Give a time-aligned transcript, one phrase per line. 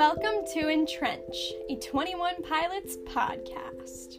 [0.00, 4.16] Welcome to Entrench, a 21 Pilots podcast.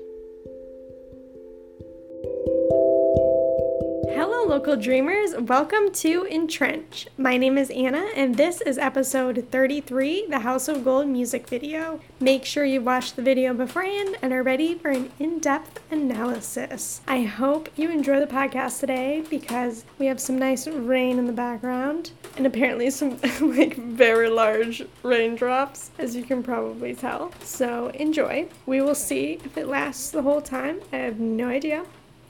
[4.13, 5.33] Hello, local dreamers.
[5.36, 7.08] Welcome to Entrench.
[7.17, 12.00] My name is Annah, and this is episode 33 the House of Gold music video.
[12.20, 17.02] Make sure you watch the video beforehand and are ready for an in depth analysis.
[17.08, 21.34] I hope you enjoy the podcast today because we have some nice rain in the
[21.34, 27.32] background and apparently some like very large raindrops, as you can probably tell.
[27.42, 28.48] So enjoy.
[28.66, 30.82] We will see if it lasts the whole time.
[30.91, 31.86] I have no idea.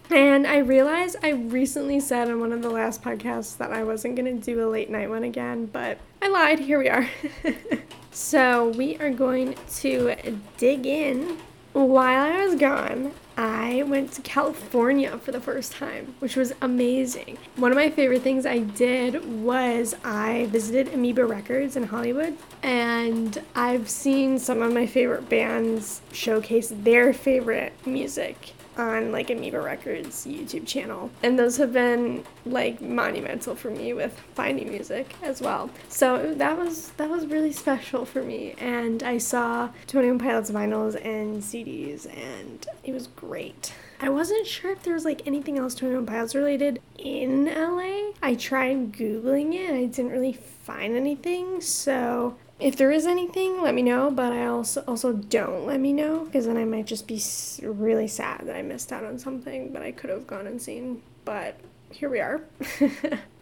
[0.10, 4.18] And I realized I recently said on one of the last podcasts that I wasn't
[4.18, 6.60] going to do a late night one again, but I lied.
[6.60, 7.10] Here we are.
[8.12, 10.16] so we are going to
[10.58, 11.38] dig in.
[11.72, 17.40] While I was gone, I went to California for the first time, which was amazing.
[17.56, 23.42] One of my favorite things I did was I visited Amoeba Records in Hollywood, and
[23.56, 30.26] I've seen some of my favorite bands showcase their favorite music on like Amoeba Records
[30.26, 31.10] YouTube channel.
[31.24, 35.70] And those have been like monumental for me with finding music as well.
[35.90, 38.56] So that was that was really special for me.
[38.58, 43.74] And I saw 21 Pilots vinyls and CDs and it was great.
[44.04, 48.14] I wasn't sure if there was like anything else 21 Pilots related in LA.
[48.22, 51.62] I tried Googling it and I didn't really find anything.
[51.62, 55.92] So if there is anything, let me know, but I also also don't let me
[55.94, 57.22] know because then I might just be
[57.64, 61.02] really sad that I missed out on something that I could have gone and seen.
[61.26, 61.60] But
[61.92, 62.42] here we are.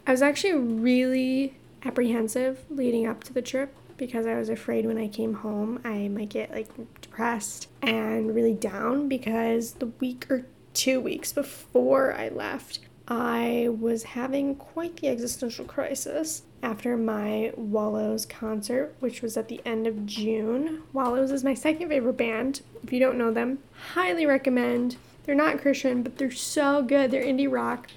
[0.06, 1.54] I was actually really
[1.84, 6.08] apprehensive leading up to the trip because I was afraid when I came home I
[6.08, 6.68] might get like
[7.02, 14.04] depressed and really down because the week or two weeks before I left, I was
[14.04, 20.06] having quite the existential crisis after my Wallows concert, which was at the end of
[20.06, 20.82] June.
[20.92, 22.60] Wallows is my second favorite band.
[22.82, 23.58] If you don't know them,
[23.94, 24.96] highly recommend.
[25.24, 27.10] They're not Christian, but they're so good.
[27.10, 27.88] They're indie rock,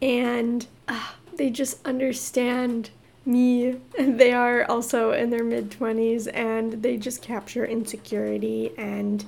[0.00, 2.90] and uh, they just understand
[3.24, 3.80] me.
[3.98, 9.24] They are also in their mid 20s, and they just capture insecurity and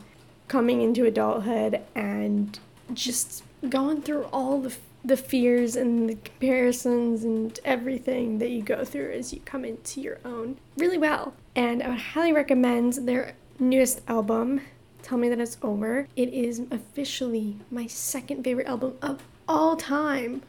[0.49, 2.59] coming into adulthood and
[2.93, 4.75] just going through all the
[5.05, 10.01] the fears and the comparisons and everything that you go through as you come into
[10.01, 11.35] your own really well.
[11.55, 14.63] And I would highly recommend their newest album,
[15.03, 16.09] Tell Me That It's Over.
[16.17, 20.43] It is officially my second favorite album of all time,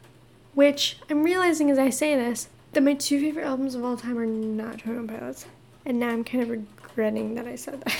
[0.54, 4.18] which I'm realizing as I say this that my two favorite albums of all time
[4.18, 5.46] are not 21 Pilots.
[5.84, 7.96] And now I'm kind of regretting that I said that.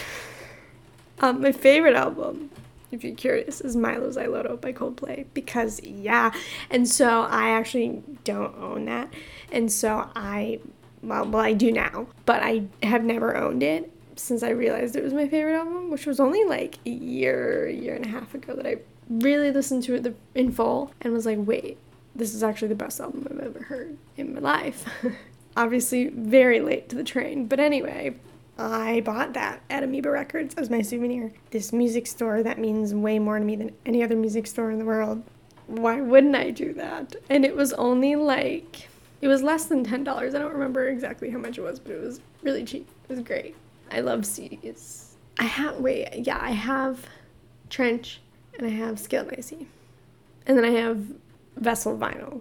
[1.20, 2.50] um, my favorite album
[2.90, 6.32] if you're curious, is Mylo Xyloto by Coldplay because yeah.
[6.70, 9.12] And so I actually don't own that.
[9.50, 10.60] And so I
[11.02, 15.04] well, well I do now, but I have never owned it since I realized it
[15.04, 18.54] was my favorite album, which was only like a year, year and a half ago
[18.54, 18.76] that I
[19.08, 21.78] really listened to it in full and was like, wait,
[22.14, 24.84] this is actually the best album I've ever heard in my life.
[25.56, 28.16] Obviously, very late to the train, but anyway,
[28.58, 31.32] I bought that at Amoeba Records as my souvenir.
[31.50, 34.78] This music store that means way more to me than any other music store in
[34.78, 35.22] the world.
[35.66, 37.16] Why wouldn't I do that?
[37.28, 38.88] And it was only like,
[39.20, 40.08] it was less than $10.
[40.08, 42.88] I don't remember exactly how much it was, but it was really cheap.
[43.08, 43.54] It was great.
[43.90, 45.10] I love CDs.
[45.38, 47.06] I have, wait, yeah, I have
[47.68, 48.20] Trench
[48.58, 49.66] and I have Scale Icy.
[50.46, 51.04] And then I have
[51.56, 52.40] Vessel Vinyl.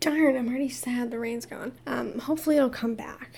[0.00, 1.72] Darn, I'm already sad the rain's gone.
[1.86, 3.30] Um, hopefully it'll come back.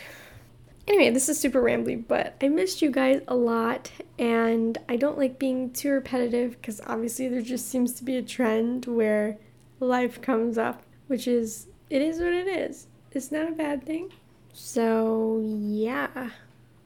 [0.88, 5.18] Anyway, this is super rambly, but I missed you guys a lot, and I don't
[5.18, 9.36] like being too repetitive because obviously there just seems to be a trend where
[9.80, 12.86] life comes up, which is, it is what it is.
[13.10, 14.12] It's not a bad thing.
[14.52, 16.30] So, yeah.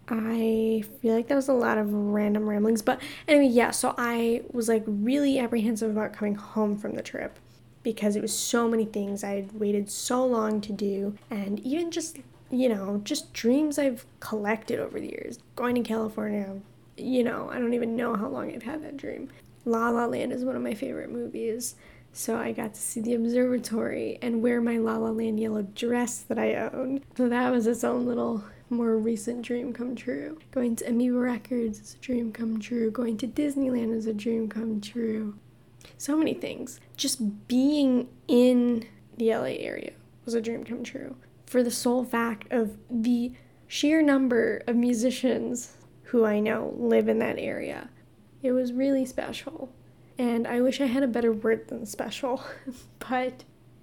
[0.08, 2.82] I feel like that was a lot of random ramblings.
[2.82, 7.38] But anyway, yeah, so I was like really apprehensive about coming home from the trip
[7.82, 11.16] because it was so many things I had waited so long to do.
[11.30, 12.18] And even just
[12.50, 15.38] you know, just dreams I've collected over the years.
[15.56, 16.56] Going to California,
[16.96, 19.30] you know, I don't even know how long I've had that dream.
[19.64, 21.76] La La Land is one of my favorite movies.
[22.12, 26.18] So I got to see the observatory and wear my La La Land yellow dress
[26.22, 27.02] that I own.
[27.16, 30.38] So that was its own little more recent dream come true.
[30.50, 32.90] Going to Amoeba Records is a dream come true.
[32.90, 35.36] Going to Disneyland is a dream come true.
[35.98, 36.80] So many things.
[36.96, 38.86] Just being in
[39.16, 39.92] the LA area
[40.24, 41.14] was a dream come true
[41.50, 43.32] for the sole fact of the
[43.66, 45.74] sheer number of musicians
[46.04, 47.90] who I know live in that area.
[48.40, 49.68] It was really special.
[50.16, 52.44] And I wish I had a better word than special,
[53.00, 53.42] but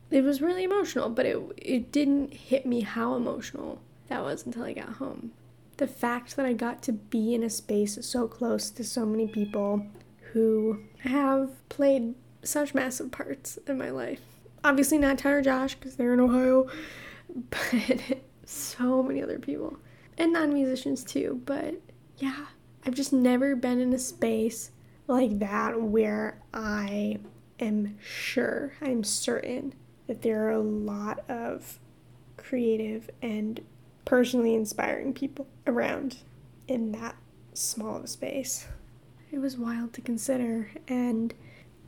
[0.09, 4.63] it was really emotional, but it it didn't hit me how emotional that was until
[4.63, 5.31] I got home.
[5.75, 9.27] the fact that I got to be in a space so close to so many
[9.27, 9.85] people
[10.31, 14.21] who have played such massive parts in my life.
[14.63, 16.67] Obviously, not Tyler Josh because they're in Ohio,
[17.49, 19.77] but so many other people
[20.17, 21.41] and non musicians too.
[21.45, 21.75] But
[22.17, 22.45] yeah,
[22.85, 24.71] I've just never been in a space
[25.07, 27.19] like that where I
[27.59, 29.73] am sure, I'm certain
[30.07, 31.79] that there are a lot of
[32.37, 33.61] creative and
[34.05, 36.17] personally inspiring people around
[36.67, 37.15] in that
[37.53, 38.67] small of a space.
[39.31, 41.33] It was wild to consider, and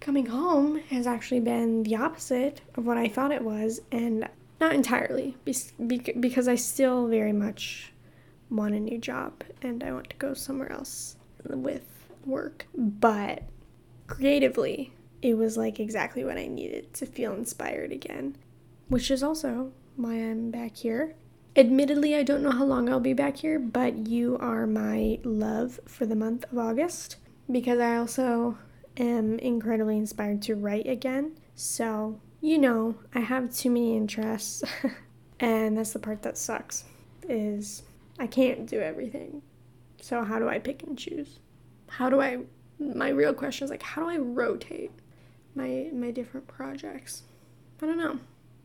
[0.02, 4.28] coming home has actually been the opposite of what I thought it was, and
[4.60, 5.38] not entirely,
[6.20, 7.94] because I still very much
[8.50, 11.16] want a new job and I want to go somewhere else
[11.46, 11.86] with
[12.26, 12.66] work.
[12.76, 13.44] But
[14.08, 18.36] creatively, it was like exactly what I needed to feel inspired again,
[18.88, 21.16] which is also why I'm back here.
[21.56, 25.80] Admittedly, I don't know how long I'll be back here, but you are my love
[25.86, 27.18] for the month of August
[27.52, 28.58] because I also
[28.98, 31.38] am incredibly inspired to write again.
[31.56, 34.64] So, you know, I have too many interests,
[35.40, 36.86] and that's the part that sucks
[37.28, 37.84] is
[38.18, 39.42] I can't do everything.
[40.02, 41.40] So, how do I pick and choose?
[41.88, 42.40] How do I
[42.80, 44.92] my real question is like how do I rotate
[45.56, 47.24] my my different projects?
[47.82, 48.20] I don't know.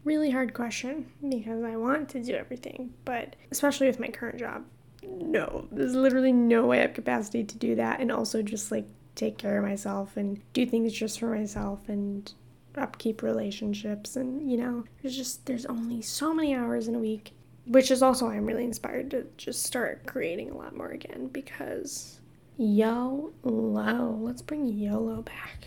[0.05, 4.65] Really hard question because I want to do everything, but especially with my current job,
[5.03, 8.87] no, there's literally no way I have capacity to do that and also just like
[9.15, 12.32] take care of myself and do things just for myself and
[12.76, 17.32] upkeep relationships and you know there's just there's only so many hours in a week
[17.67, 21.29] which is also why i'm really inspired to just start creating a lot more again
[21.29, 22.21] because
[22.56, 24.17] YOLO.
[24.21, 25.67] Let's bring YOLO back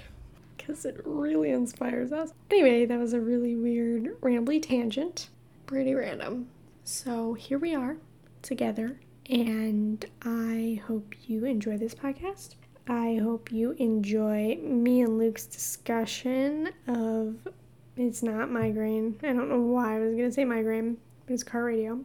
[0.56, 2.31] because it really inspires us.
[2.50, 5.30] Anyway, that was a really weird, rambly tangent.
[5.65, 6.48] Pretty random.
[6.86, 7.98] So here we are
[8.42, 12.56] together, and I hope you enjoy this podcast.
[12.89, 17.36] I hope you enjoy me and Luke's discussion of
[17.98, 19.19] it's not migraine.
[19.24, 22.00] I don't know why I was going to say migraine, but it's car radio,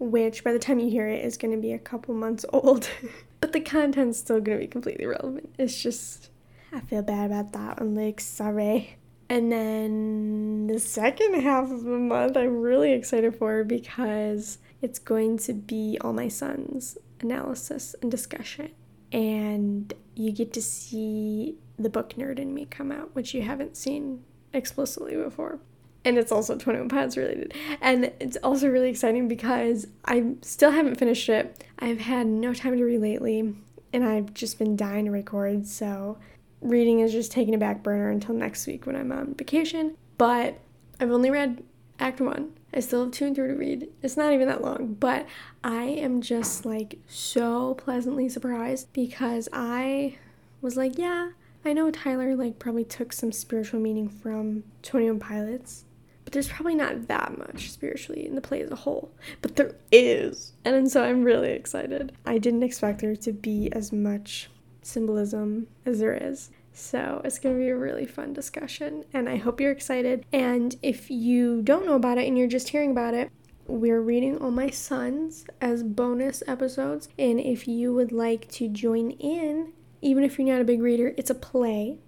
[0.00, 2.88] which by the time you hear it is going to be a couple months old.
[3.40, 5.54] but the content's still going to be completely relevant.
[5.56, 6.30] It's just,
[6.72, 8.20] I feel bad about that one, Luke.
[8.20, 8.96] Sorry.
[9.28, 15.38] And then the second half of the month, I'm really excited for because it's going
[15.38, 18.72] to be all my sons' analysis and discussion
[19.14, 23.76] and you get to see the book nerd in me come out, which you haven't
[23.76, 25.60] seen explicitly before.
[26.04, 27.54] And it's also 21 Pilots related.
[27.80, 31.64] And it's also really exciting because I still haven't finished it.
[31.78, 33.54] I've had no time to read lately,
[33.92, 36.18] and I've just been dying to record, so
[36.60, 39.96] reading is just taking a back burner until next week when I'm on vacation.
[40.18, 40.58] But
[40.98, 41.62] I've only read
[42.00, 43.88] Act 1 I still have two and three to read.
[44.02, 45.26] It's not even that long, but
[45.62, 50.18] I am just like so pleasantly surprised because I
[50.60, 51.30] was like, yeah,
[51.64, 55.84] I know Tyler like probably took some spiritual meaning from 21 Pilots,
[56.24, 59.12] but there's probably not that much spiritually in the play as a whole.
[59.40, 60.54] But there is.
[60.64, 62.12] And so I'm really excited.
[62.26, 64.50] I didn't expect there to be as much
[64.82, 66.50] symbolism as there is.
[66.76, 70.26] So it's going to be a really fun discussion, and I hope you're excited.
[70.32, 73.30] And if you don't know about it and you're just hearing about it,
[73.68, 77.08] we're reading All My Sons as bonus episodes.
[77.16, 81.14] And if you would like to join in, even if you're not a big reader,
[81.16, 81.98] it's a play.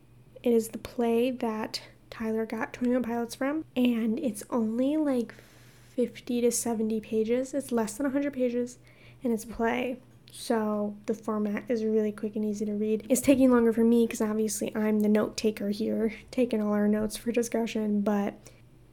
[0.43, 1.81] It is the play that
[2.11, 5.33] Tyler got 21 Pilots from, and it's only like
[5.95, 7.55] 50 to 70 pages.
[7.55, 8.79] It's less than 100 pages,
[9.23, 9.99] and it's a play.
[10.39, 13.07] So the format is really quick and easy to read.
[13.09, 16.87] It's taking longer for me because obviously I'm the note taker here, taking all our
[16.87, 18.35] notes for discussion, but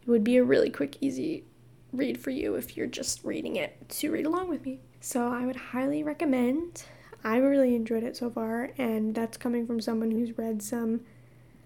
[0.01, 1.43] it would be a really quick, easy
[1.91, 4.79] read for you if you're just reading it to read along with me.
[5.01, 6.85] So I would highly recommend.
[7.25, 11.01] I really enjoyed it so far, and that's coming from someone who's read some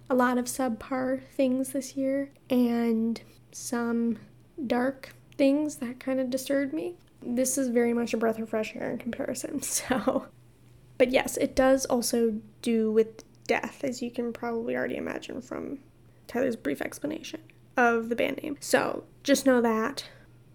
[0.09, 4.17] a lot of subpar things this year and some
[4.65, 8.75] dark things that kind of disturbed me this is very much a breath of fresh
[8.75, 9.61] air in comparison.
[9.61, 10.27] So,
[10.97, 15.79] but yes, it does also do with death, as you can probably already imagine from
[16.27, 17.41] Tyler's brief explanation
[17.75, 18.57] of the band name.
[18.59, 20.05] So, just know that.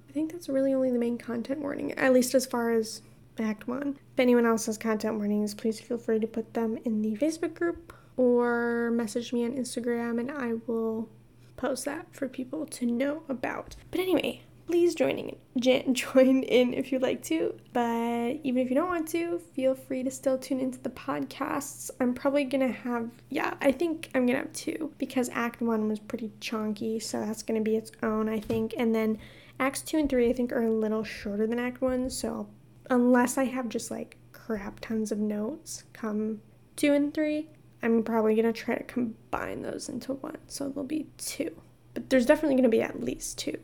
[0.09, 3.03] I think that's really only the main content warning, at least as far as
[3.39, 3.99] Act 1.
[4.13, 7.55] If anyone else has content warnings, please feel free to put them in the Facebook
[7.55, 11.09] group or message me on Instagram and I will
[11.57, 13.77] post that for people to know about.
[13.91, 15.37] But anyway, please joining
[15.93, 20.03] join in if you'd like to but even if you don't want to feel free
[20.03, 24.39] to still tune into the podcasts i'm probably gonna have yeah i think i'm gonna
[24.39, 28.39] have two because act one was pretty chunky so that's gonna be its own i
[28.39, 29.19] think and then
[29.61, 32.49] acts two and three i think are a little shorter than act one so
[32.91, 36.41] unless I have just like crap tons of notes come
[36.77, 37.49] two and three,
[37.83, 40.39] I'm probably to try to combine those into one.
[40.47, 41.61] So there'll be two.
[41.95, 43.59] But there's definitely to be at least two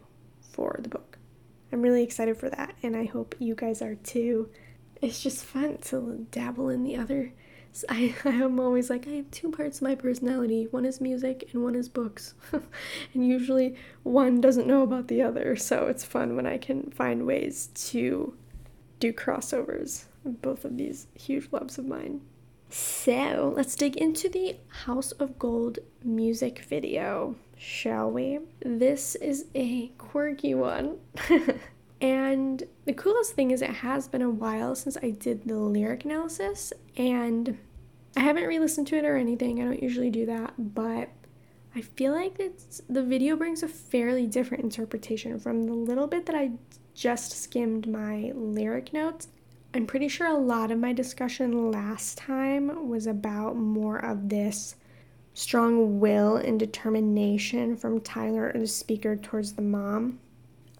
[0.59, 1.19] for the book.
[1.73, 4.50] I'm really excited for that, and I hope you guys are too.
[5.00, 7.33] It's just fun to dabble in the other.
[7.88, 11.49] I, I am always like, I have two parts of my personality one is music
[11.53, 12.35] and one is books.
[12.53, 17.25] and usually one doesn't know about the other, so it's fun when I can find
[17.25, 18.35] ways to
[18.99, 22.23] do crossovers of both of these huge loves of mine.
[22.71, 28.41] So let's dig into the House of Gold music video, shall we?
[28.61, 30.99] This is a quirky one.
[32.03, 36.05] and the coolest thing is, it has been a while since I did the lyric
[36.05, 37.57] analysis, and
[38.17, 39.63] I haven't re listened to it or anything.
[39.63, 41.09] I don't usually do that, but
[41.75, 46.27] I feel like it's, the video brings a fairly different interpretation from the little bit
[46.27, 46.51] that I
[46.93, 49.29] just skimmed my lyric notes.
[49.75, 54.77] I'm pretty sure a lot of my discussion last time was about more of this
[55.35, 60.19] strong will and determination from Tyler, the speaker, towards the mom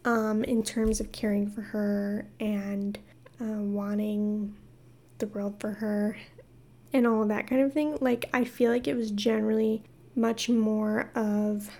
[0.04, 2.99] um, in terms of caring for her and
[3.40, 4.57] uh, wanting
[5.18, 6.16] the world for her
[6.92, 7.99] and all that kind of thing.
[8.00, 9.83] Like, I feel like it was generally
[10.16, 11.71] much more of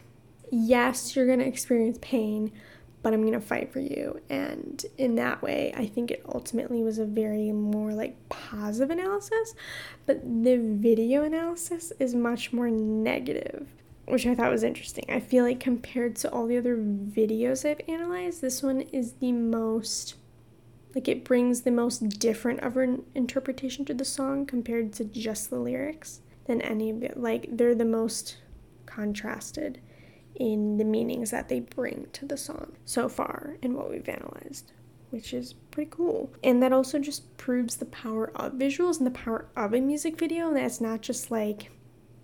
[0.53, 2.53] yes, you're going to experience pain,
[3.09, 4.21] but I'm going to fight for you.
[4.29, 9.55] And in that way, I think it ultimately was a very more like positive analysis,
[10.05, 13.67] but the video analysis is much more negative,
[14.05, 15.07] which I thought was interesting.
[15.09, 19.33] I feel like compared to all the other videos I've analyzed, this one is the
[19.33, 20.17] most
[20.95, 25.49] like it brings the most different of an interpretation to the song compared to just
[25.49, 27.19] the lyrics than any of it.
[27.19, 28.37] Like they're the most
[28.85, 29.81] contrasted
[30.39, 34.73] in the meanings that they bring to the song so far in what we've analyzed,
[35.11, 36.33] which is pretty cool.
[36.43, 40.19] And that also just proves the power of visuals and the power of a music
[40.19, 40.49] video.
[40.49, 41.71] And That's not just like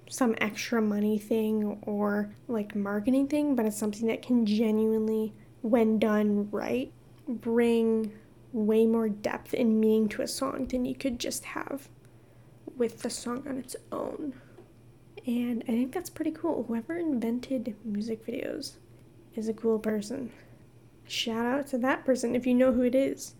[0.09, 5.99] some extra money thing or like marketing thing, but it's something that can genuinely, when
[5.99, 6.92] done right,
[7.26, 8.12] bring
[8.52, 11.88] way more depth and meaning to a song than you could just have
[12.76, 14.35] with the song on its own.
[15.26, 16.64] And I think that's pretty cool.
[16.64, 18.75] Whoever invented music videos
[19.35, 20.31] is a cool person.
[21.07, 23.35] Shout out to that person if you know who it is.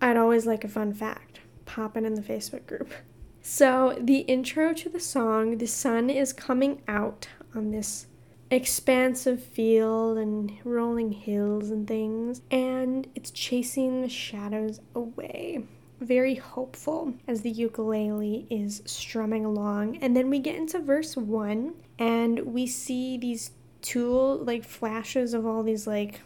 [0.00, 2.90] I'd always like a fun fact popping in the Facebook group.
[3.42, 8.06] So, the intro to the song, the sun is coming out on this
[8.50, 15.64] expansive field and rolling hills and things, and it's chasing the shadows away
[16.00, 19.98] very hopeful as the ukulele is strumming along.
[19.98, 23.52] And then we get into verse one and we see these
[23.82, 26.20] tool like flashes of all these like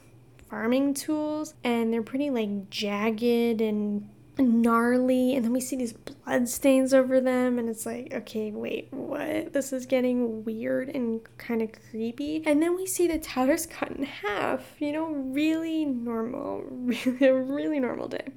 [0.48, 5.34] farming tools and they're pretty like jagged and gnarly.
[5.34, 9.52] And then we see these blood stains over them and it's like okay wait what?
[9.52, 12.42] This is getting weird and kind of creepy.
[12.46, 17.80] And then we see the towers cut in half you know really normal really really
[17.80, 18.28] normal day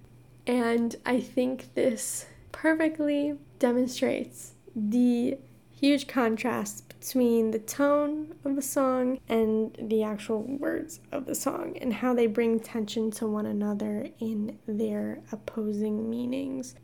[0.47, 5.37] and I think this perfectly demonstrates the
[5.69, 11.77] huge contrast between the tone of the song and the actual words of the song
[11.79, 16.75] and how they bring tension to one another in their opposing meanings.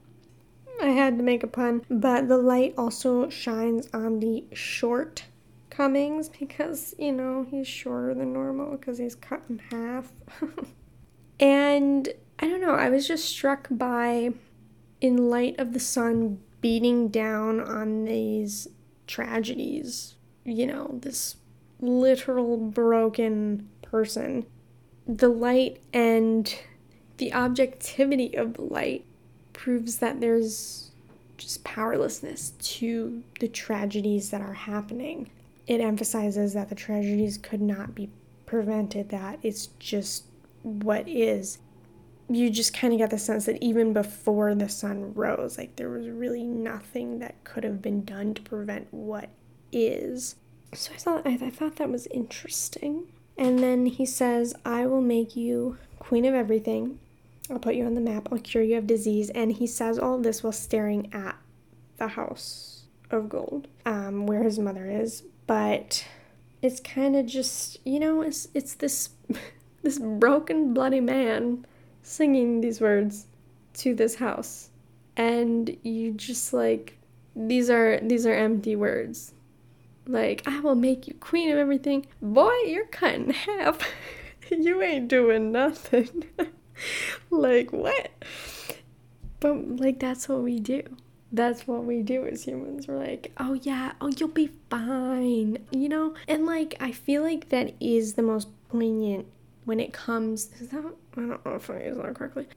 [0.81, 5.25] I had to make a pun, but the light also shines on the short
[5.69, 10.11] Cummings because, you know, he's shorter than normal because he's cut in half.
[11.39, 12.09] and
[12.39, 14.31] I don't know, I was just struck by,
[14.99, 18.67] in light of the sun beating down on these
[19.07, 21.37] tragedies, you know, this
[21.79, 24.45] literal broken person,
[25.05, 26.55] the light and
[27.17, 29.05] the objectivity of the light
[29.51, 30.91] proves that there's
[31.37, 35.29] just powerlessness to the tragedies that are happening.
[35.67, 38.09] It emphasizes that the tragedies could not be
[38.45, 40.25] prevented, that it's just
[40.61, 41.57] what is
[42.29, 45.89] you just kind of get the sense that even before the sun rose, like there
[45.89, 49.29] was really nothing that could have been done to prevent what
[49.71, 50.35] is.
[50.73, 53.03] So I thought I, I thought that was interesting.
[53.37, 56.99] And then he says, "I will make you queen of everything.
[57.49, 58.29] I'll put you on the map.
[58.31, 61.35] I'll cure you of disease." And he says all this while staring at
[61.97, 65.23] the house of gold, um, where his mother is.
[65.45, 66.05] But
[66.61, 69.09] it's kind of just, you know, it's it's this
[69.83, 71.65] this broken, bloody man
[72.03, 73.27] singing these words
[73.75, 74.69] to this house.
[75.17, 76.97] And you just like
[77.35, 79.33] these are these are empty words.
[80.05, 82.05] Like i will make you queen of everything.
[82.21, 83.79] Boy you're cut in half.
[84.51, 86.25] You ain't doing nothing.
[87.29, 88.11] Like what?
[89.39, 90.83] But like that's what we do.
[91.31, 92.87] That's what we do as humans.
[92.87, 96.13] We're like, oh yeah, oh you'll be fine, you know?
[96.27, 99.27] And like I feel like that is the most poignant
[99.65, 102.47] when it comes is that I don't know if I use that correctly.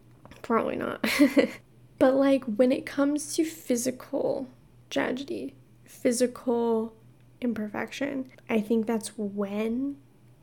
[0.43, 1.05] Probably not.
[1.99, 4.49] but like when it comes to physical
[4.91, 6.95] tragedy, physical
[7.41, 9.97] imperfection, I think that's when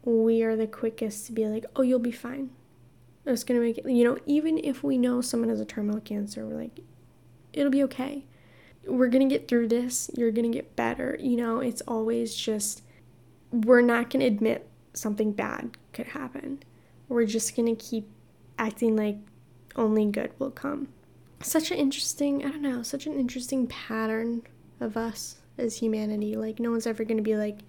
[0.03, 2.51] we are the quickest to be like, oh, you'll be fine.
[3.25, 6.46] It's gonna make it, you know, even if we know someone has a terminal cancer,
[6.46, 6.79] we're like,
[7.53, 8.25] it'll be okay.
[8.86, 10.12] We're gonna get through this.
[10.15, 11.17] You're gonna get better.
[11.20, 12.82] You know, it's always just,
[13.51, 16.63] we're not gonna admit something bad could happen.
[17.09, 18.07] We're just gonna keep
[18.57, 19.17] acting like
[19.75, 20.89] only good will come.
[21.41, 24.43] Such an interesting, I don't know, such an interesting pattern
[24.79, 26.35] of us as humanity.
[26.35, 27.59] Like, no one's ever gonna be like,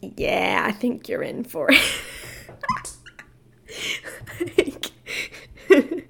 [0.00, 1.80] yeah, I think you're in for it.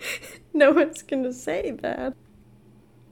[0.54, 2.14] no one's gonna say that.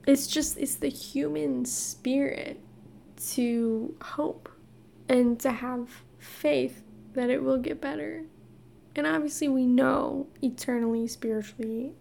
[0.07, 2.59] It's just, it's the human spirit
[3.33, 4.49] to hope
[5.07, 6.83] and to have faith
[7.13, 8.23] that it will get better.
[8.95, 11.93] And obviously, we know eternally, spiritually,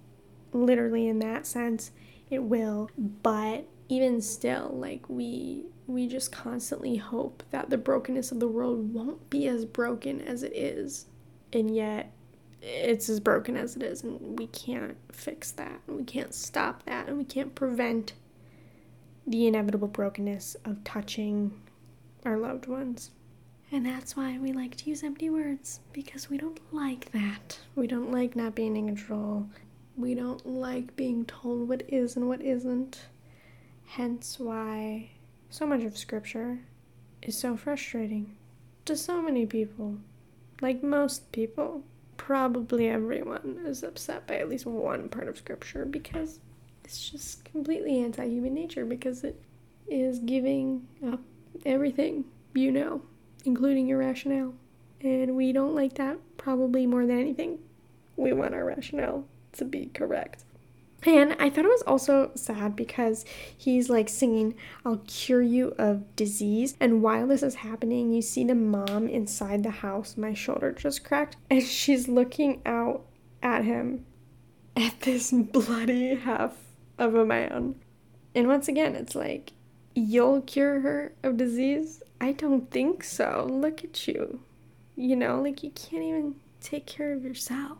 [0.52, 1.92] literally in that sense,
[2.30, 2.90] it will.
[2.98, 8.94] But even still, like, we we just constantly hope that the brokenness of the world
[8.94, 11.06] won't be as broken as it is.
[11.52, 12.12] And yet,
[12.62, 16.84] it's as broken as it is, and we can't fix that, and we can't stop
[16.84, 18.12] that, and we can't prevent
[19.26, 21.52] the inevitable brokenness of touching
[22.24, 23.10] our loved ones.
[23.72, 27.58] And that's why we like to use empty words, because we don't like that.
[27.76, 29.48] We don't like not being in control.
[29.96, 33.00] We don't like being told what is and what isn't.
[33.86, 35.10] Hence why
[35.50, 36.58] so much of scripture
[37.22, 38.36] is so frustrating
[38.86, 39.98] to so many people.
[40.60, 41.84] Like most people,
[42.16, 46.40] probably everyone is upset by at least one part of scripture because
[46.84, 49.40] it's just completely anti human nature because it
[49.88, 51.20] is giving up
[51.64, 53.02] everything you know
[53.44, 54.54] including your rationale.
[55.02, 57.58] And we don't like that probably more than anything.
[58.16, 60.44] We want our rationale to be correct.
[61.04, 63.24] And I thought it was also sad because
[63.56, 66.76] he's like singing, I'll cure you of disease.
[66.78, 70.16] And while this is happening, you see the mom inside the house.
[70.18, 71.36] My shoulder just cracked.
[71.50, 73.06] And she's looking out
[73.42, 74.04] at him
[74.76, 76.56] at this bloody half
[76.98, 77.76] of a man.
[78.34, 79.52] And once again, it's like,
[79.94, 82.02] you'll cure her of disease?
[82.20, 83.46] I don't think so.
[83.50, 84.40] Look at you.
[84.96, 87.78] You know, like you can't even take care of yourself.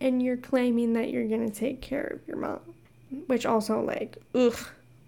[0.00, 2.60] And you're claiming that you're gonna take care of your mom.
[3.26, 4.58] Which also like, ugh,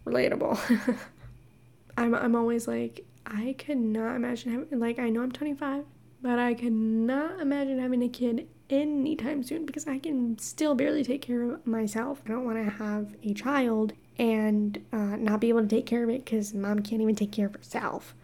[0.07, 0.59] relatable.
[1.97, 5.85] I'm I'm always like, I could not imagine having like I know I'm 25,
[6.23, 11.05] but I could not imagine having a kid anytime soon because I can still barely
[11.05, 12.23] take care of myself.
[12.25, 16.03] I don't want to have a child and uh, not be able to take care
[16.03, 18.15] of it because mom can't even take care of herself.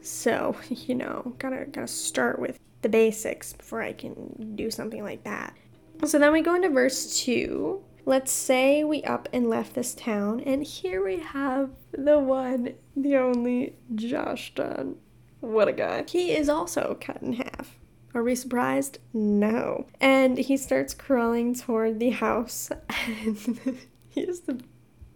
[0.00, 5.24] So, you know, gotta gotta start with the basics before I can do something like
[5.24, 5.54] that.
[6.04, 7.82] So then we go into verse 2.
[8.04, 13.16] Let's say we up and left this town, and here we have the one, the
[13.16, 14.96] only Josh Dun.
[15.40, 16.04] What a guy.
[16.08, 17.76] He is also cut in half.
[18.14, 18.98] Are we surprised?
[19.12, 19.86] No.
[20.00, 22.70] And he starts crawling toward the house,
[23.08, 24.60] and he is the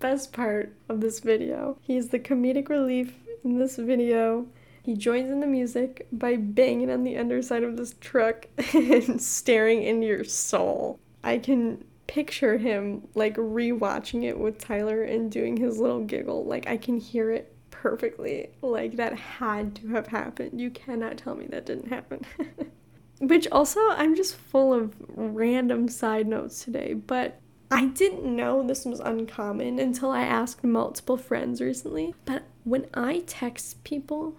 [0.02, 1.78] best part of this video.
[1.80, 4.46] He's the comedic relief in this video.
[4.82, 9.84] He joins in the music by banging on the underside of this truck and staring
[9.84, 10.98] into your soul.
[11.22, 16.44] I can picture him like rewatching it with Tyler and doing his little giggle.
[16.44, 18.50] Like I can hear it perfectly.
[18.60, 20.60] Like that had to have happened.
[20.60, 22.26] You cannot tell me that didn't happen.
[23.20, 27.40] Which also, I'm just full of random side notes today, but
[27.72, 32.14] I didn't know this was uncommon until I asked multiple friends recently.
[32.26, 34.36] But when I text people,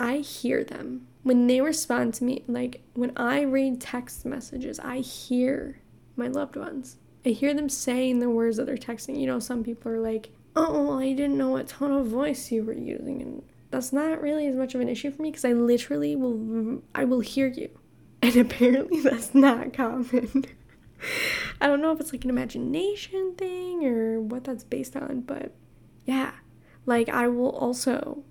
[0.00, 1.06] I hear them.
[1.22, 5.78] When they respond to me, like when I read text messages, I hear
[6.16, 6.96] my loved ones.
[7.24, 9.16] I hear them saying the words that they're texting.
[9.16, 12.50] You know, some people are like, oh, well, I didn't know what tone of voice
[12.50, 13.22] you were using.
[13.22, 16.82] And that's not really as much of an issue for me because I literally will,
[16.96, 17.70] I will hear you.
[18.20, 20.46] And apparently that's not common.
[21.60, 25.54] I don't know if it's like an imagination thing or what that's based on, but
[26.04, 26.32] yeah.
[26.86, 28.24] Like I will also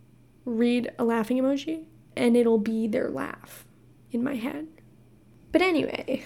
[0.45, 3.65] read a laughing emoji and it'll be their laugh
[4.12, 4.67] in my head.
[5.51, 6.23] But anyway,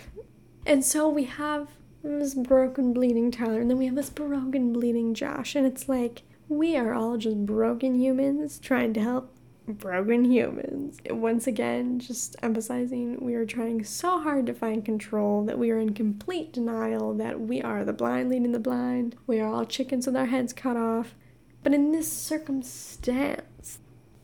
[0.66, 1.70] and so we have
[2.04, 6.24] this broken, bleeding Tyler, and then we have this broken, bleeding Josh, and it's like
[6.48, 9.35] we are all just broken humans trying to help
[9.68, 11.00] broken humans.
[11.10, 15.80] Once again, just emphasizing we are trying so hard to find control that we are
[15.80, 19.16] in complete denial that we are the blind leading the blind.
[19.28, 21.16] We are all chickens with our heads cut off.
[21.64, 23.80] But in this circumstance,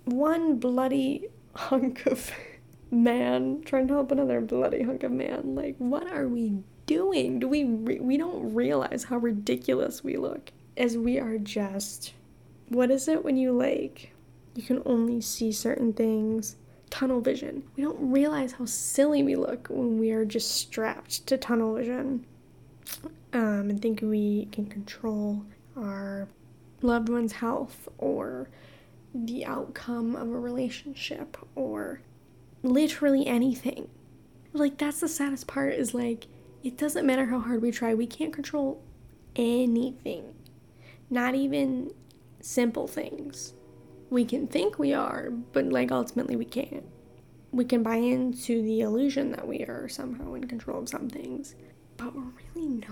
[0.06, 2.32] one bloody hunk of
[2.92, 7.40] man trying to help another bloody hunk of man, like, what are we doing?
[7.40, 12.14] Do we re- we don't realize how ridiculous we look as we are just
[12.70, 14.14] what is it when you like
[14.56, 16.58] you can only see certain things.
[16.90, 17.64] Tunnel vision.
[17.78, 22.26] We don't realize how silly we look when we are just strapped to tunnel vision.
[23.34, 25.46] Um, and think we can control
[25.78, 26.28] our
[26.82, 28.50] loved one's health or
[29.14, 32.02] the outcome of a relationship or
[32.64, 33.90] literally anything.
[34.54, 36.28] Like that's the saddest part is like
[36.64, 38.84] it doesn't matter how hard we try we can't control
[39.36, 40.34] anything.
[41.10, 41.94] Not even
[42.42, 43.54] simple things.
[44.12, 46.86] We can think we are, but like ultimately we can't.
[47.52, 51.56] We can buy into the illusion that we are somehow in control of some things,
[51.98, 52.90] but we're really not.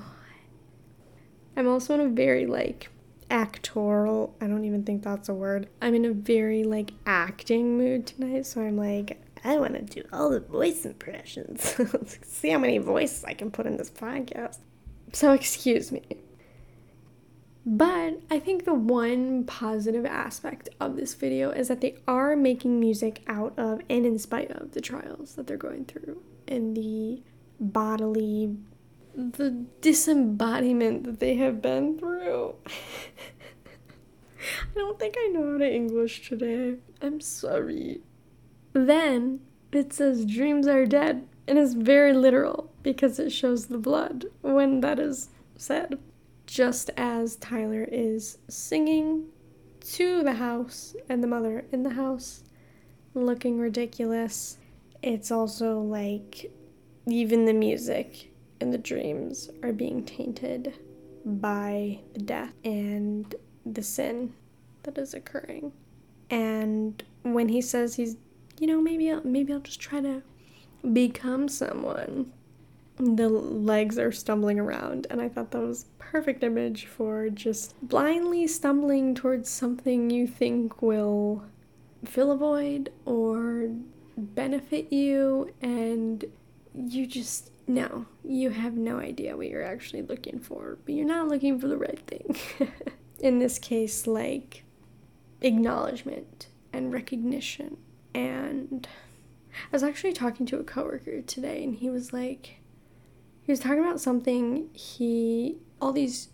[1.55, 2.89] I'm also in a very like
[3.29, 5.67] actoral, I don't even think that's a word.
[5.81, 10.07] I'm in a very like acting mood tonight, so I'm like, I want to do
[10.11, 11.75] all the voice impressions.
[12.23, 14.57] See how many voices I can put in this podcast.
[15.13, 16.01] So, excuse me.
[17.65, 22.79] But I think the one positive aspect of this video is that they are making
[22.79, 27.21] music out of and in spite of the trials that they're going through and the
[27.59, 28.55] bodily,
[29.13, 32.55] the disembodiment that they have been through.
[34.39, 36.75] I don't think I know how to English today.
[37.01, 38.01] I'm sorry.
[38.71, 39.41] Then
[39.71, 44.79] it says dreams are dead and is very literal because it shows the blood when
[44.79, 45.99] that is said
[46.49, 49.25] just as Tyler is singing
[49.81, 52.43] to the house and the mother in the house,
[53.13, 54.57] looking ridiculous.
[55.03, 56.51] It's also like
[57.05, 60.73] even the music and the dreams are being tainted
[61.23, 64.33] by the death and the sin
[64.83, 65.71] that is occurring.
[66.31, 68.17] And when he says he's,
[68.59, 70.23] you know, maybe I'll, maybe I'll just try to
[70.93, 72.33] become someone
[72.99, 78.45] the legs are stumbling around and i thought that was perfect image for just blindly
[78.45, 81.43] stumbling towards something you think will
[82.05, 83.69] fill a void or
[84.17, 86.25] benefit you and
[86.75, 91.27] you just no you have no idea what you're actually looking for but you're not
[91.27, 92.35] looking for the right thing.
[93.19, 94.63] In this case like
[95.41, 97.77] acknowledgement and recognition.
[98.13, 98.87] And
[99.51, 102.58] I was actually talking to a coworker today and he was like
[103.49, 106.29] he was talking about something he all these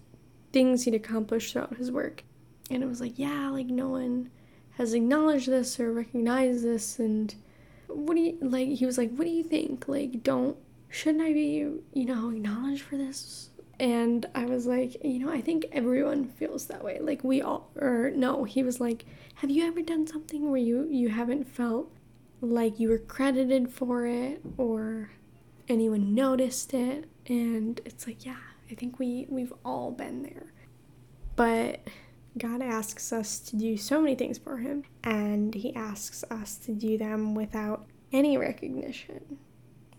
[0.52, 2.26] things he'd accomplished throughout his work.
[2.70, 4.32] And it was like yeah like no one
[4.72, 7.00] has acknowledged this or recognized this.
[7.00, 7.34] And
[7.88, 9.88] what do you like he was like what do you think?
[9.88, 10.58] Like don't
[10.90, 13.50] shouldn't i be you know acknowledged for this?
[13.80, 17.00] And i was like you know i think everyone feels that way.
[17.00, 20.86] Like we all or no he was like have you ever done something where you
[20.92, 21.90] you haven't felt
[22.42, 25.12] like you were credited for it or
[25.68, 28.38] anyone noticed it and it's like yeah
[28.72, 30.54] i think we we've all been there
[31.36, 31.82] but
[32.38, 36.74] god asks us to do so many things for him and he asks us to
[36.74, 39.38] do them without any recognition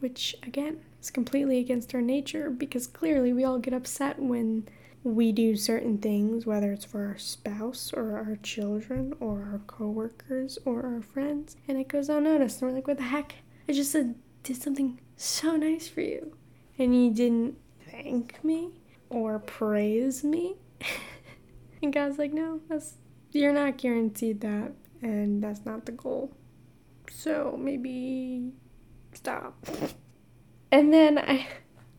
[0.00, 4.68] which again is completely against our nature because clearly we all get upset when
[5.06, 10.58] we do certain things, whether it's for our spouse or our children or our coworkers
[10.64, 12.60] or our friends, and it goes unnoticed.
[12.60, 13.36] And we're like, what the heck?
[13.68, 16.36] I just said, did something so nice for you.
[16.78, 17.56] And you didn't
[17.90, 18.70] thank me
[19.08, 20.56] or praise me.
[21.82, 22.94] and God's like, no, that's
[23.32, 26.32] you're not guaranteed that and that's not the goal.
[27.10, 28.52] So maybe
[29.12, 29.66] stop.
[30.70, 31.46] and then I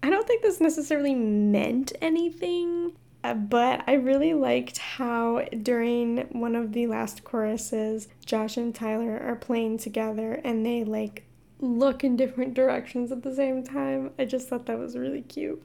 [0.03, 6.55] I don't think this necessarily meant anything, uh, but I really liked how during one
[6.55, 11.26] of the last choruses, Josh and Tyler are playing together and they like
[11.59, 14.11] look in different directions at the same time.
[14.17, 15.61] I just thought that was really cute.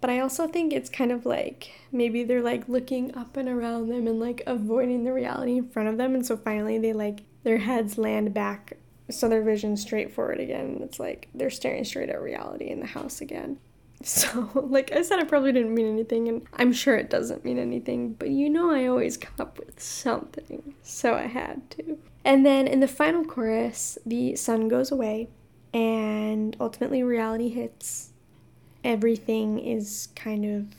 [0.00, 3.88] But I also think it's kind of like maybe they're like looking up and around
[3.88, 6.14] them and like avoiding the reality in front of them.
[6.14, 8.76] And so finally they like their heads land back
[9.10, 10.80] so their vision's straight forward again.
[10.82, 13.58] It's like they're staring straight at reality in the house again.
[14.00, 17.58] So, like I said, I probably didn't mean anything, and I'm sure it doesn't mean
[17.58, 21.98] anything, but you know, I always come up with something, so I had to.
[22.24, 25.28] And then in the final chorus, the sun goes away
[25.72, 28.12] and ultimately reality hits.
[28.84, 30.74] Everything is kind of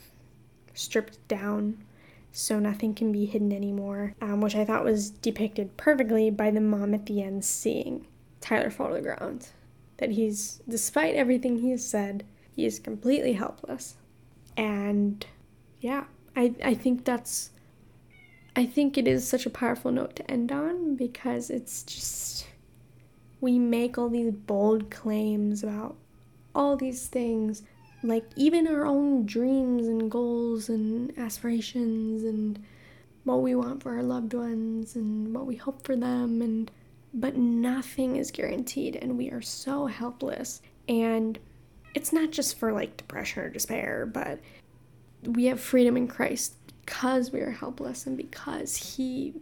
[0.74, 1.84] stripped down
[2.32, 6.62] so nothing can be hidden anymore, um, which I thought was depicted perfectly by the
[6.62, 8.06] mom at the end seeing
[8.40, 9.50] Tyler fall to the ground.
[9.98, 12.24] That he's, despite everything he has said,
[12.56, 13.96] he is completely helpless.
[14.56, 15.26] And
[15.82, 17.52] yeah, I, I think that's,
[18.56, 22.48] I think it is such a powerful note to end on because it's just,
[23.42, 25.96] we make all these bold claims about
[26.54, 27.64] all these things
[28.04, 32.64] like even our own dreams and goals and aspirations and
[33.24, 36.72] what we want for our loved ones and what we hope for them and
[37.14, 40.62] but nothing is guaranteed and we are so helpless.
[40.88, 41.40] And
[41.96, 44.40] it's not just for like depression or despair but
[45.24, 46.54] we have freedom in Christ
[46.90, 49.36] because we are helpless and because he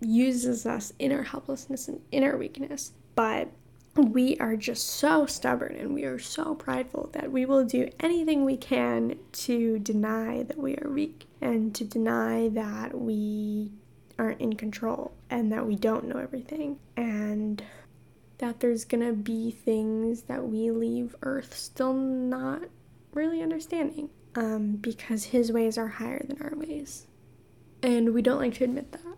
[0.00, 2.92] uses us in our helplessness and in our weakness.
[3.16, 3.48] But
[3.96, 8.44] we are just so stubborn and we are so prideful that we will do anything
[8.44, 13.72] we can to deny that we are weak and to deny that we
[14.16, 17.64] aren't in control and that we don't know everything and
[18.38, 22.62] that there's gonna be things that we leave Earth still not
[23.12, 27.06] really understanding um, because His ways are higher than our ways.
[27.82, 29.16] And we don't like to admit that.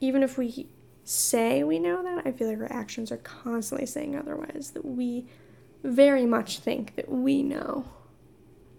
[0.00, 0.68] Even if we
[1.04, 5.26] say we know that, I feel like our actions are constantly saying otherwise, that we
[5.82, 7.84] very much think that we know.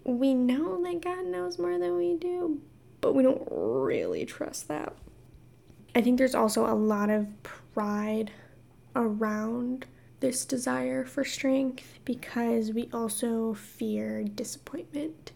[0.04, 2.62] We know that God knows more than we do,
[3.02, 4.96] but we don't really trust that.
[5.94, 8.32] I think there's also a lot of pride
[8.96, 9.86] around
[10.22, 15.32] this desire for strength because we also fear disappointment.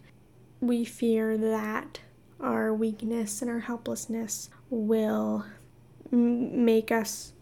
[0.66, 2.00] We fear that
[2.40, 5.46] our weakness and our helplessness will
[6.10, 7.34] make us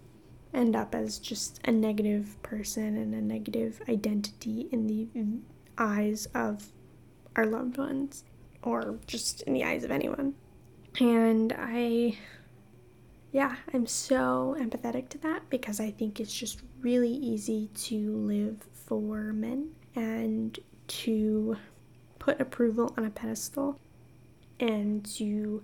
[0.54, 5.08] end up as just a negative person and a negative identity in the
[5.78, 6.74] eyes of
[7.38, 8.26] our loved ones
[8.62, 10.34] or just in the eyes of anyone.
[11.00, 12.18] And I,
[13.32, 18.68] yeah, I'm so empathetic to that because I think it's just really easy to live
[18.74, 21.56] for men and to
[22.24, 23.78] put approval on a pedestal
[24.58, 25.62] and to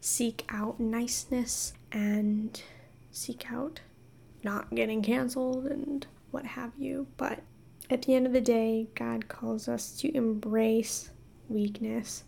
[0.00, 2.62] seek out niceness and
[3.12, 3.78] seek out
[4.42, 7.06] not getting canceled and what have you.
[7.16, 7.42] But
[7.88, 11.10] at the end of the day, God calls us to embrace
[11.48, 12.24] weakness,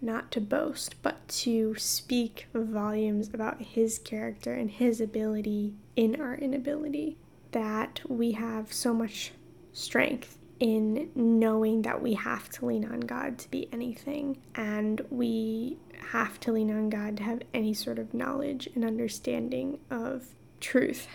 [0.00, 6.36] not to boast, but to speak volumes about His character and His ability in our
[6.36, 7.16] inability.
[7.50, 9.32] That we have so much
[9.72, 15.76] strength in knowing that we have to lean on God to be anything, and we
[16.12, 20.26] have to lean on God to have any sort of knowledge and understanding of
[20.60, 21.08] truth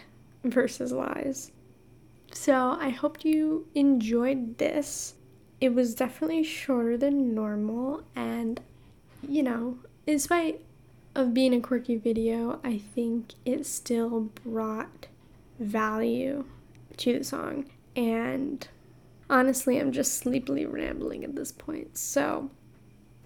[0.44, 1.52] versus lies.
[2.34, 5.16] So, I hope you enjoyed this.
[5.60, 8.62] It was definitely shorter than normal, and
[9.28, 9.78] you know,
[10.08, 10.62] in spite
[11.16, 15.08] of being a quirky video, I think it still brought
[15.60, 16.46] value
[16.98, 17.66] to the song.
[17.96, 18.68] And
[19.32, 21.98] honestly, I'm just sleepily rambling at this point.
[21.98, 22.52] So,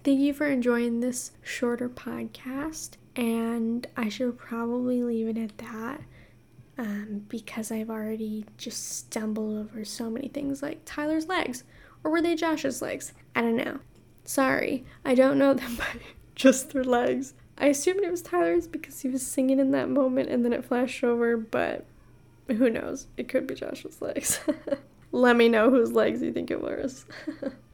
[0.06, 6.00] Thank you for enjoying this shorter podcast, and I should probably leave it at that
[6.78, 11.64] um, because I've already just stumbled over so many things like Tyler's legs,
[12.04, 13.14] or were they Josh's legs?
[13.34, 13.80] I don't know.
[14.24, 15.98] Sorry, I don't know them by
[16.36, 17.34] just their legs.
[17.58, 20.64] I assumed it was Tyler's because he was singing in that moment and then it
[20.64, 21.84] flashed over, but
[22.46, 23.08] who knows?
[23.16, 24.38] It could be Josh's legs.
[25.16, 27.06] Let me know whose legs you think it was.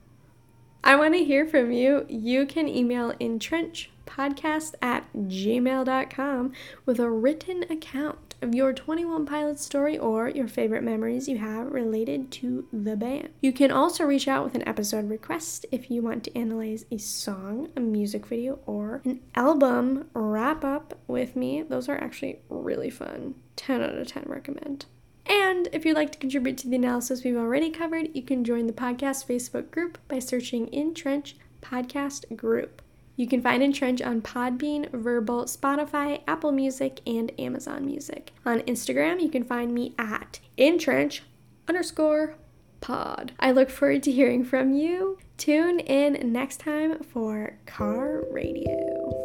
[0.85, 2.07] I want to hear from you.
[2.09, 6.53] You can email entrenchpodcast at gmail.com
[6.87, 11.73] with a written account of your 21 Pilots story or your favorite memories you have
[11.73, 13.31] related to the band.
[13.41, 16.99] You can also reach out with an episode request if you want to analyze a
[16.99, 21.63] song, a music video, or an album wrap up with me.
[21.63, 23.35] Those are actually really fun.
[23.57, 24.87] 10 out of 10 recommend.
[25.27, 28.67] And if you'd like to contribute to the analysis we've already covered, you can join
[28.67, 32.83] the podcast Facebook group by searching Entrench Podcast Group.
[33.17, 38.33] You can find Entrench on Podbean, Verbal, Spotify, Apple Music, and Amazon Music.
[38.45, 41.23] On Instagram, you can find me at Entrench
[41.69, 42.35] underscore
[42.81, 43.33] pod.
[43.39, 45.19] I look forward to hearing from you.
[45.37, 49.22] Tune in next time for Car Radio.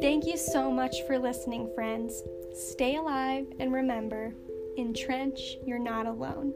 [0.00, 2.22] Thank you so much for listening, friends.
[2.54, 4.34] Stay alive and remember,
[4.78, 6.54] in Trench, you're not alone.